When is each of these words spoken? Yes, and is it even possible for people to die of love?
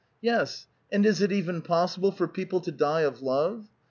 Yes, 0.21 0.65
and 0.91 1.05
is 1.05 1.21
it 1.21 1.31
even 1.31 1.61
possible 1.61 2.11
for 2.11 2.27
people 2.27 2.59
to 2.61 2.71
die 2.71 3.01
of 3.01 3.21
love? 3.21 3.69